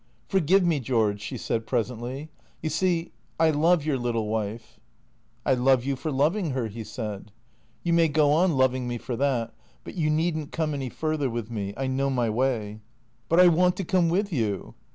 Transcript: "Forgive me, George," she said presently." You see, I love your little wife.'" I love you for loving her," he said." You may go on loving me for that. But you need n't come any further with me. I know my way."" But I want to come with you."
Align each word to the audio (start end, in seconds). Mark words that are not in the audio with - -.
"Forgive 0.29 0.63
me, 0.65 0.79
George," 0.79 1.21
she 1.21 1.37
said 1.37 1.67
presently." 1.67 2.31
You 2.63 2.71
see, 2.71 3.11
I 3.39 3.51
love 3.51 3.85
your 3.85 3.99
little 3.99 4.27
wife.'" 4.29 4.79
I 5.45 5.53
love 5.53 5.83
you 5.85 5.95
for 5.95 6.11
loving 6.11 6.53
her," 6.53 6.67
he 6.69 6.83
said." 6.83 7.31
You 7.83 7.93
may 7.93 8.07
go 8.07 8.31
on 8.31 8.57
loving 8.57 8.87
me 8.87 8.97
for 8.97 9.15
that. 9.17 9.53
But 9.83 9.93
you 9.93 10.09
need 10.09 10.35
n't 10.35 10.51
come 10.51 10.73
any 10.73 10.89
further 10.89 11.29
with 11.29 11.51
me. 11.51 11.75
I 11.77 11.85
know 11.85 12.09
my 12.09 12.31
way."" 12.31 12.79
But 13.29 13.39
I 13.41 13.47
want 13.49 13.75
to 13.75 13.83
come 13.83 14.09
with 14.09 14.33
you." 14.33 14.73